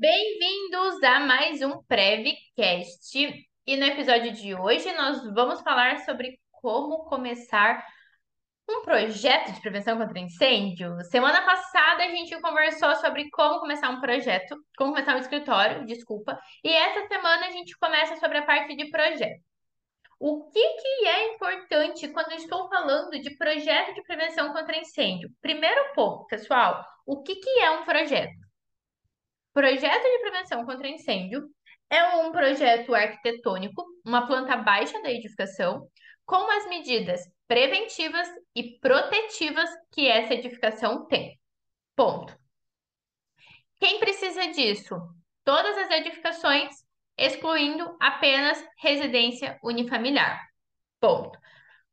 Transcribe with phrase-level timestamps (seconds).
[0.00, 3.18] Bem-vindos a mais um Prevcast.
[3.66, 7.84] E no episódio de hoje nós vamos falar sobre como começar
[8.70, 10.94] um projeto de prevenção contra incêndio.
[11.06, 16.38] Semana passada a gente conversou sobre como começar um projeto, como começar um escritório, desculpa.
[16.62, 19.42] E essa semana a gente começa sobre a parte de projeto.
[20.20, 25.28] O que, que é importante quando estou falando de projeto de prevenção contra incêndio?
[25.42, 28.47] Primeiro ponto, pessoal, o que, que é um projeto?
[29.58, 31.50] Projeto de prevenção contra incêndio
[31.90, 35.90] é um projeto arquitetônico, uma planta baixa da edificação,
[36.24, 41.36] com as medidas preventivas e protetivas que essa edificação tem.
[41.96, 42.38] Ponto.
[43.80, 44.94] Quem precisa disso?
[45.42, 46.72] Todas as edificações
[47.16, 50.40] excluindo apenas residência unifamiliar.
[51.00, 51.36] Ponto.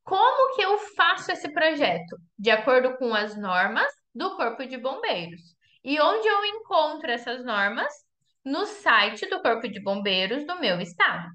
[0.04, 2.16] Como que eu faço esse projeto?
[2.38, 5.55] De acordo com as normas do Corpo de Bombeiros.
[5.86, 7.94] E onde eu encontro essas normas?
[8.44, 11.30] No site do Corpo de Bombeiros do meu estado.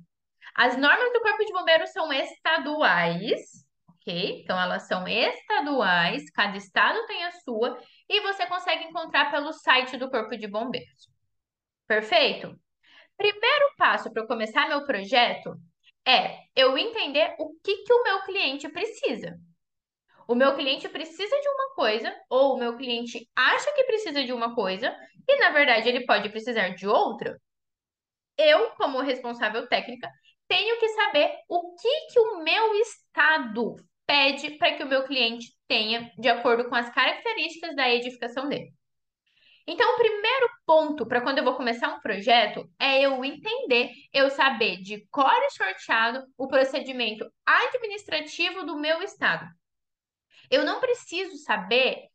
[0.56, 3.40] As normas do Corpo de Bombeiros são estaduais,
[3.88, 4.42] ok?
[4.42, 9.96] Então, elas são estaduais, cada estado tem a sua, e você consegue encontrar pelo site
[9.96, 11.08] do Corpo de Bombeiros.
[11.86, 12.52] Perfeito?
[13.16, 15.54] Primeiro passo para eu começar meu projeto
[16.04, 19.38] é eu entender o que, que o meu cliente precisa.
[20.30, 24.32] O meu cliente precisa de uma coisa, ou o meu cliente acha que precisa de
[24.32, 27.36] uma coisa, e na verdade ele pode precisar de outra.
[28.38, 30.08] Eu, como responsável técnica,
[30.46, 33.74] tenho que saber o que, que o meu estado
[34.06, 38.72] pede para que o meu cliente tenha, de acordo com as características da edificação dele.
[39.66, 44.30] Então, o primeiro ponto para quando eu vou começar um projeto é eu entender, eu
[44.30, 49.44] saber de cor e sorteado o procedimento administrativo do meu estado.
[50.50, 52.08] Eu não preciso saber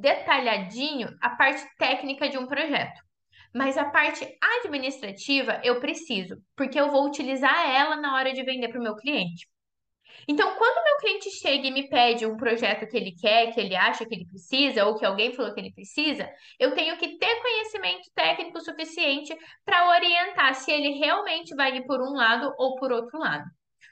[0.00, 3.00] detalhadinho a parte técnica de um projeto,
[3.54, 4.26] mas a parte
[4.62, 8.94] administrativa eu preciso, porque eu vou utilizar ela na hora de vender para o meu
[8.96, 9.48] cliente.
[10.26, 13.74] Então, quando meu cliente chega e me pede um projeto que ele quer, que ele
[13.74, 17.40] acha que ele precisa, ou que alguém falou que ele precisa, eu tenho que ter
[17.40, 22.92] conhecimento técnico suficiente para orientar se ele realmente vai ir por um lado ou por
[22.92, 23.44] outro lado.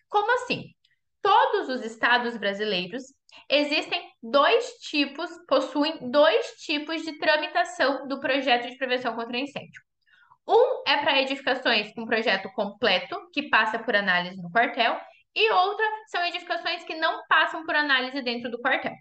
[0.09, 0.75] Como assim?
[1.22, 3.03] Todos os estados brasileiros
[3.49, 9.82] existem dois tipos, possuem dois tipos de tramitação do projeto de prevenção contra incêndio.
[10.49, 14.99] Um é para edificações com projeto completo, que passa por análise no quartel,
[15.34, 18.94] e outra são edificações que não passam por análise dentro do quartel.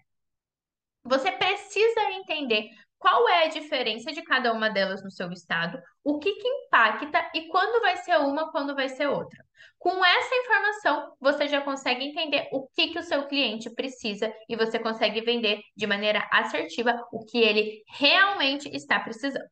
[1.04, 6.18] Você precisa entender qual é a diferença de cada uma delas no seu estado, o
[6.18, 9.44] que, que impacta e quando vai ser uma, quando vai ser outra.
[9.78, 14.56] Com essa informação, você já consegue entender o que, que o seu cliente precisa e
[14.56, 19.46] você consegue vender de maneira assertiva o que ele realmente está precisando.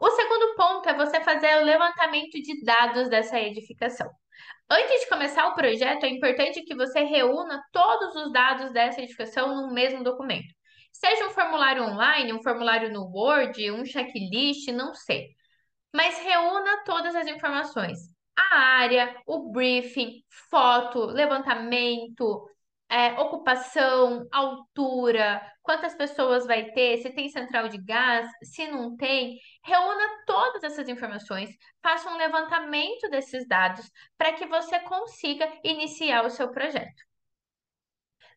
[0.00, 4.08] O segundo ponto é você fazer o levantamento de dados dessa edificação.
[4.70, 9.54] Antes de começar o projeto, é importante que você reúna todos os dados dessa edificação
[9.54, 10.54] no mesmo documento.
[10.92, 15.28] Seja um formulário online, um formulário no Word, um checklist, não sei.
[15.94, 17.98] Mas reúna todas as informações.
[18.36, 22.48] A área, o briefing, foto, levantamento,
[22.88, 29.38] é, ocupação, altura, quantas pessoas vai ter, se tem central de gás, se não tem.
[29.64, 31.50] Reúna todas essas informações,
[31.82, 37.09] faça um levantamento desses dados para que você consiga iniciar o seu projeto.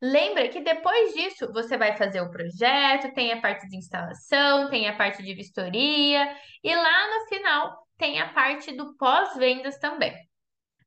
[0.05, 4.87] Lembra que depois disso você vai fazer o projeto, tem a parte de instalação, tem
[4.87, 10.13] a parte de vistoria e lá no final tem a parte do pós-vendas também.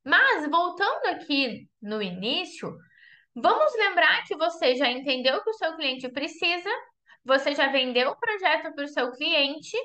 [0.05, 2.77] Mas voltando aqui no início,
[3.39, 6.71] Vamos lembrar que você já entendeu que o seu cliente precisa,
[7.23, 9.77] você já vendeu o projeto para o seu cliente,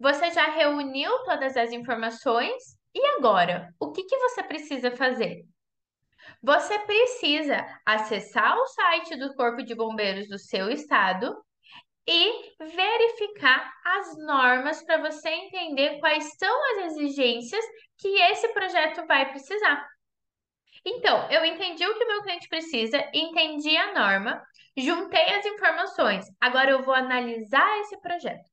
[0.00, 2.60] você já reuniu todas as informações,
[2.92, 3.72] e agora?
[3.78, 5.44] O que, que você precisa fazer?
[6.42, 11.36] Você precisa acessar o site do Corpo de Bombeiros do seu estado
[12.06, 17.64] e verificar as normas para você entender quais são as exigências
[17.98, 19.86] que esse projeto vai precisar.
[20.84, 24.42] Então, eu entendi o que meu cliente precisa, entendi a norma,
[24.76, 26.24] juntei as informações.
[26.40, 28.48] Agora eu vou analisar esse projeto.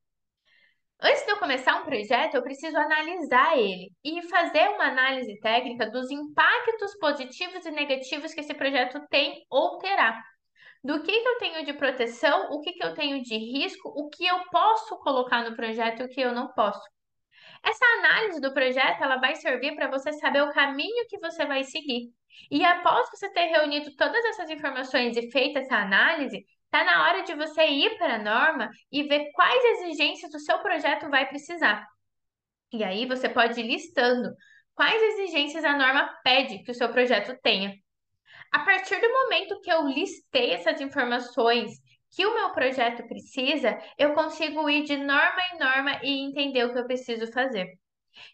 [1.01, 5.89] Antes de eu começar um projeto, eu preciso analisar ele e fazer uma análise técnica
[5.89, 10.23] dos impactos positivos e negativos que esse projeto tem ou terá.
[10.83, 14.09] Do que, que eu tenho de proteção, o que, que eu tenho de risco, o
[14.09, 16.81] que eu posso colocar no projeto e o que eu não posso.
[17.63, 21.63] Essa análise do projeto ela vai servir para você saber o caminho que você vai
[21.63, 22.13] seguir.
[22.51, 27.23] E após você ter reunido todas essas informações e feito essa análise, está na hora
[27.23, 31.87] de você ir para a norma e ver quais exigências o seu projeto vai precisar.
[32.71, 34.33] E aí você pode ir listando
[34.73, 37.73] quais exigências a norma pede que o seu projeto tenha.
[38.51, 41.71] A partir do momento que eu listei essas informações
[42.11, 46.73] que o meu projeto precisa, eu consigo ir de norma em norma e entender o
[46.73, 47.77] que eu preciso fazer.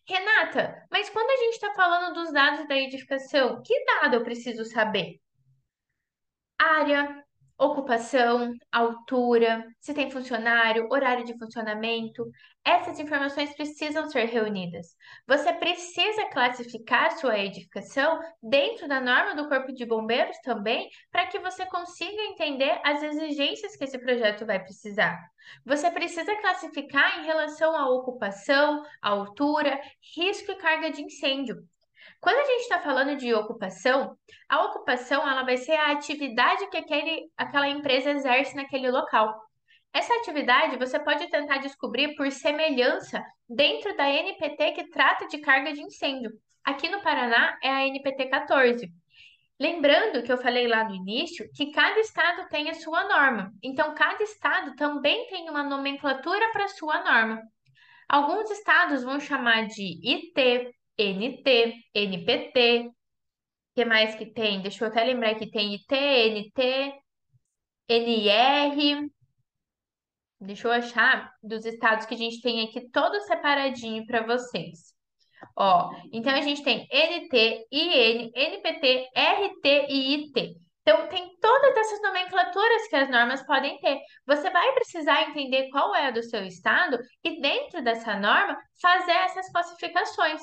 [0.07, 4.63] Renata, mas quando a gente está falando dos dados da edificação, que dado eu preciso
[4.65, 5.19] saber?
[6.59, 7.23] Área,
[7.61, 12.25] ocupação, altura, se tem funcionário, horário de funcionamento.
[12.65, 14.95] Essas informações precisam ser reunidas.
[15.27, 21.37] Você precisa classificar sua edificação dentro da norma do Corpo de Bombeiros também, para que
[21.37, 25.19] você consiga entender as exigências que esse projeto vai precisar.
[25.63, 29.79] Você precisa classificar em relação à ocupação, altura,
[30.15, 31.57] risco e carga de incêndio.
[32.19, 34.15] Quando a gente está falando de ocupação,
[34.47, 39.39] a ocupação ela vai ser a atividade que aquele, aquela empresa exerce naquele local.
[39.93, 45.73] Essa atividade você pode tentar descobrir por semelhança dentro da NPT que trata de carga
[45.73, 46.31] de incêndio.
[46.63, 48.89] Aqui no Paraná é a NPT 14.
[49.59, 53.51] Lembrando que eu falei lá no início que cada estado tem a sua norma.
[53.61, 57.41] Então, cada estado também tem uma nomenclatura para sua norma.
[58.09, 60.71] Alguns estados vão chamar de IT,
[61.01, 62.87] NT, NPT.
[62.87, 62.93] O
[63.75, 64.61] que mais que tem?
[64.61, 66.93] Deixa eu até lembrar que tem IT, NT,
[67.87, 69.09] NR.
[70.39, 74.93] Deixa eu achar dos estados que a gente tem aqui todo separadinho para vocês.
[75.55, 80.61] Ó, então a gente tem NT, IN, NPT, RT e IT.
[80.81, 83.99] Então, tem todas essas nomenclaturas que as normas podem ter.
[84.25, 89.11] Você vai precisar entender qual é a do seu estado e, dentro dessa norma, fazer
[89.11, 90.41] essas classificações.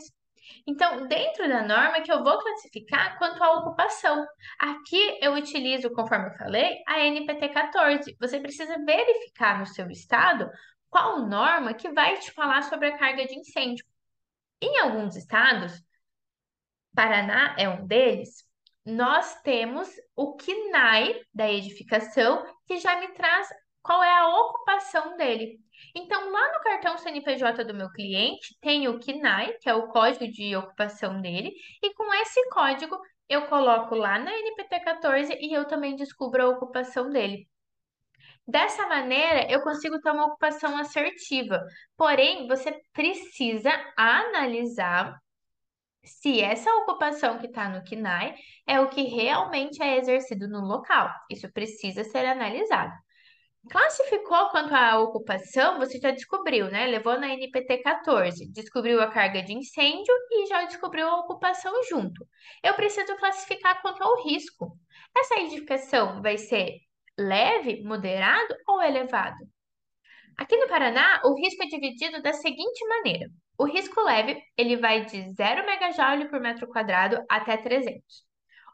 [0.67, 4.27] Então, dentro da norma que eu vou classificar quanto à ocupação.
[4.59, 8.17] Aqui eu utilizo, conforme eu falei, a NPT 14.
[8.21, 10.51] Você precisa verificar no seu estado
[10.91, 13.85] qual norma que vai te falar sobre a carga de incêndio.
[14.61, 15.83] Em alguns estados,
[16.95, 18.45] Paraná é um deles,
[18.85, 23.49] nós temos o KNAI da edificação, que já me traz
[23.83, 25.61] qual é a ocupação dele.
[25.95, 30.31] Então, lá no cartão CNPJ do meu cliente, tem o KNAI, que é o código
[30.31, 31.53] de ocupação dele,
[31.83, 32.99] e com esse código
[33.29, 37.47] eu coloco lá na NPT 14 e eu também descubro a ocupação dele.
[38.47, 41.61] Dessa maneira, eu consigo ter uma ocupação assertiva.
[41.97, 45.21] Porém, você precisa analisar
[46.03, 48.35] se essa ocupação que está no KNAI
[48.67, 51.11] é o que realmente é exercido no local.
[51.31, 52.93] Isso precisa ser analisado.
[53.67, 56.87] Classificou quanto à ocupação, você já descobriu, né?
[56.87, 62.27] Levou na NPT 14, descobriu a carga de incêndio e já descobriu a ocupação junto.
[62.63, 64.79] Eu preciso classificar quanto ao risco.
[65.17, 66.79] Essa edificação vai ser
[67.19, 69.37] leve, moderado ou elevado?
[70.37, 73.29] Aqui no Paraná, o risco é dividido da seguinte maneira.
[73.59, 78.03] O risco leve, ele vai de 0 MJ por metro quadrado até 300.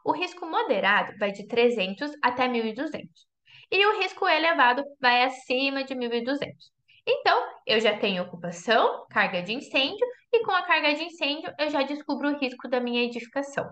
[0.05, 3.34] O risco moderado vai de 300 até 1.200
[3.71, 6.75] e o risco elevado vai acima de 1.200.
[7.07, 11.69] Então, eu já tenho ocupação, carga de incêndio, e com a carga de incêndio eu
[11.69, 13.69] já descubro o risco da minha edificação.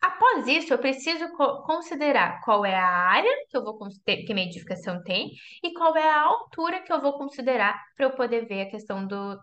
[0.00, 1.28] Após isso, eu preciso
[1.64, 5.30] considerar qual é a área que eu vou que minha edificação tem
[5.62, 9.06] e qual é a altura que eu vou considerar para eu poder ver a questão
[9.06, 9.38] do,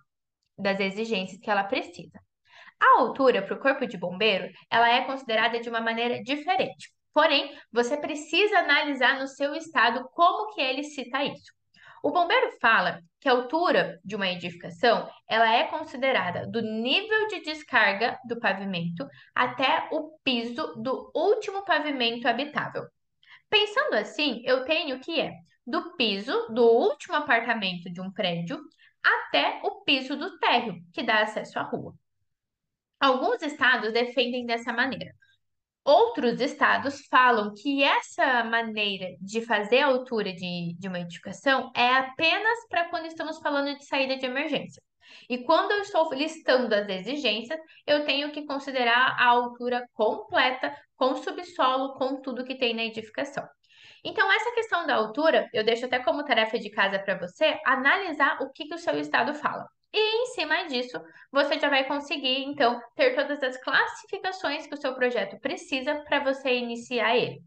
[0.57, 2.19] das exigências que ela precisa.
[2.79, 6.91] A altura para o corpo de bombeiro, ela é considerada de uma maneira diferente.
[7.13, 11.53] Porém, você precisa analisar no seu estado como que ele cita isso.
[12.03, 17.39] O bombeiro fala que a altura de uma edificação, ela é considerada do nível de
[17.41, 22.83] descarga do pavimento até o piso do último pavimento habitável.
[23.49, 25.31] Pensando assim, eu tenho que é
[25.65, 28.59] do piso do último apartamento de um prédio
[29.01, 31.93] até o piso do térreo, que dá acesso à rua.
[32.99, 35.13] Alguns estados defendem dessa maneira.
[35.85, 41.89] Outros estados falam que essa maneira de fazer a altura de, de uma edificação é
[41.95, 44.81] apenas para quando estamos falando de saída de emergência.
[45.29, 51.17] E quando eu estou listando as exigências, eu tenho que considerar a altura completa, com
[51.17, 53.45] subsolo, com tudo que tem na edificação.
[54.05, 58.41] Então, essa questão da altura, eu deixo até como tarefa de casa para você analisar
[58.41, 59.67] o que, que o seu estado fala.
[59.93, 60.99] E em cima disso,
[61.31, 66.23] você já vai conseguir, então, ter todas as classificações que o seu projeto precisa para
[66.23, 67.43] você iniciar ele.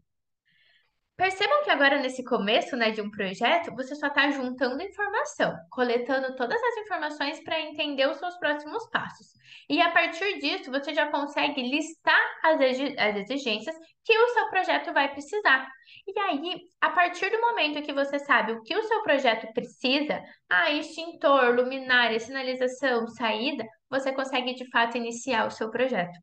[1.17, 6.35] Percebam que agora, nesse começo, né, de um projeto, você só está juntando informação, coletando
[6.35, 9.25] todas as informações para entender os seus próximos passos.
[9.67, 12.59] E a partir disso, você já consegue listar as,
[12.99, 15.67] as exigências que o seu projeto vai precisar.
[16.05, 20.23] E aí, a partir do momento que você sabe o que o seu projeto precisa,
[20.47, 26.19] ah, extintor, luminária, sinalização, saída, você consegue de fato iniciar o seu projeto.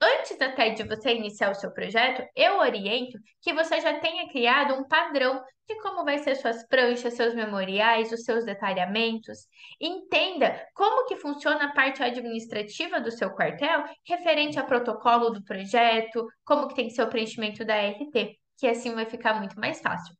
[0.00, 4.74] Antes até de você iniciar o seu projeto, eu oriento que você já tenha criado
[4.74, 9.46] um padrão de como vai ser suas pranchas, seus memoriais, os seus detalhamentos.
[9.80, 16.26] Entenda como que funciona a parte administrativa do seu quartel referente ao protocolo do projeto,
[16.44, 19.80] como que tem que ser o preenchimento da RT, que assim vai ficar muito mais
[19.80, 20.19] fácil.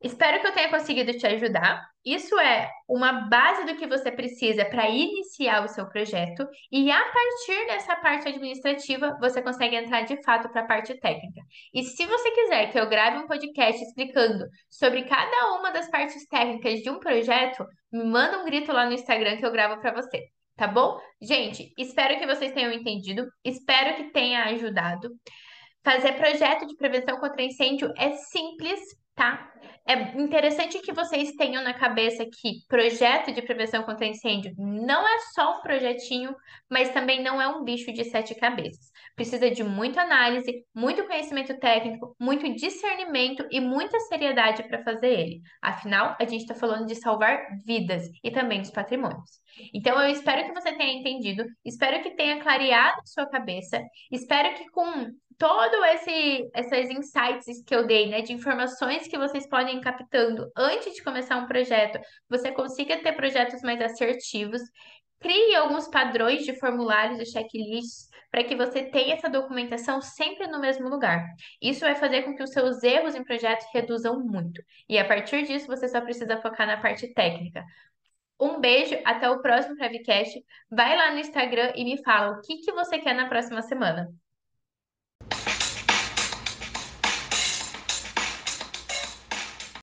[0.00, 1.84] Espero que eu tenha conseguido te ajudar.
[2.04, 6.98] Isso é uma base do que você precisa para iniciar o seu projeto, e a
[6.98, 11.42] partir dessa parte administrativa, você consegue entrar de fato para a parte técnica.
[11.74, 16.26] E se você quiser que eu grave um podcast explicando sobre cada uma das partes
[16.28, 19.92] técnicas de um projeto, me manda um grito lá no Instagram que eu gravo para
[19.92, 20.22] você.
[20.56, 20.98] Tá bom?
[21.20, 25.10] Gente, espero que vocês tenham entendido, espero que tenha ajudado.
[25.84, 28.80] Fazer projeto de prevenção contra incêndio é simples,
[29.18, 29.52] tá?
[29.84, 35.18] É interessante que vocês tenham na cabeça que projeto de prevenção contra incêndio não é
[35.34, 36.36] só um projetinho,
[36.70, 38.92] mas também não é um bicho de sete cabeças.
[39.16, 45.40] Precisa de muita análise, muito conhecimento técnico, muito discernimento e muita seriedade para fazer ele.
[45.60, 49.40] Afinal, a gente está falando de salvar vidas e também os patrimônios.
[49.74, 53.82] Então, eu espero que você tenha entendido, espero que tenha clareado sua cabeça,
[54.12, 59.48] espero que com todo esse esses insights que eu dei, né, de informações que vocês
[59.48, 64.60] podem ir captando antes de começar um projeto, você consiga ter projetos mais assertivos.
[65.20, 70.60] Crie alguns padrões de formulários e checklists para que você tenha essa documentação sempre no
[70.60, 71.24] mesmo lugar.
[71.62, 74.62] Isso vai fazer com que os seus erros em projetos reduzam muito.
[74.88, 77.64] E a partir disso, você só precisa focar na parte técnica.
[78.40, 80.40] Um beijo, até o próximo Prevcast.
[80.70, 84.08] Vai lá no Instagram e me fala o que, que você quer na próxima semana.